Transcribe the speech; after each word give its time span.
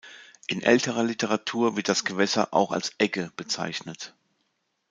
In 0.47 0.63
älterer 0.63 1.03
Literatur 1.03 1.75
wird 1.77 1.87
das 1.87 2.03
Gewässer 2.05 2.55
auch 2.55 2.71
als 2.71 2.91
Egge 2.97 3.31
bezeichnet. 3.35 4.15